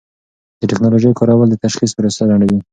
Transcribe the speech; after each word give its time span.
د 0.59 0.61
ټېکنالوژۍ 0.69 1.11
کارول 1.19 1.47
د 1.49 1.55
تشخیص 1.63 1.91
پروسه 1.97 2.21
لنډوي. 2.29 2.59